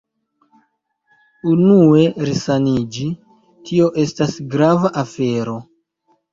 [1.51, 3.11] Unue resaniĝi,
[3.69, 5.57] tio estas grava afero.